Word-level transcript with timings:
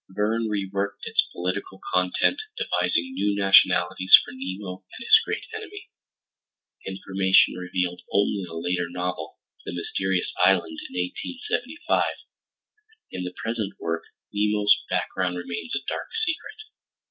Verne 0.09 0.47
reworked 0.49 1.05
its 1.05 1.21
political 1.31 1.79
content, 1.93 2.41
devising 2.57 3.13
new 3.13 3.35
nationalities 3.37 4.17
for 4.25 4.31
Nemo 4.33 4.83
and 4.97 5.05
his 5.05 5.19
great 5.23 5.45
enemy—information 5.55 7.53
revealed 7.53 8.01
only 8.11 8.39
in 8.41 8.47
a 8.49 8.57
later 8.57 8.87
novel, 8.89 9.37
The 9.63 9.75
Mysterious 9.75 10.33
Island 10.43 10.79
(1875); 10.91 12.05
in 13.11 13.25
the 13.25 13.33
present 13.43 13.73
work 13.79 14.05
Nemo's 14.33 14.75
background 14.89 15.37
remains 15.37 15.75
a 15.75 15.85
dark 15.87 16.07
secret. 16.25 16.57